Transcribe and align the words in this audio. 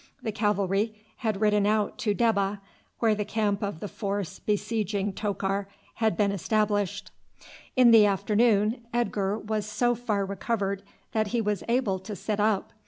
The 0.23 0.31
cavalry 0.31 0.95
had 1.17 1.39
ridden 1.41 1.67
out 1.67 1.99
to 1.99 2.15
Debbah, 2.15 2.59
where 2.97 3.13
the 3.13 3.23
camp 3.23 3.61
of 3.61 3.79
the 3.81 3.87
force 3.87 4.39
besieging 4.39 5.13
Tokar 5.13 5.67
had 5.93 6.17
been 6.17 6.31
established. 6.31 7.11
In 7.75 7.91
the 7.91 8.07
afternoon 8.07 8.87
Edgar 8.95 9.37
was 9.37 9.67
so 9.67 9.93
far 9.93 10.25
recovered 10.25 10.81
that 11.11 11.27
he 11.27 11.39
was 11.39 11.63
able 11.69 11.99
to 11.99 12.15
sit 12.15 12.39
up. 12.39 12.73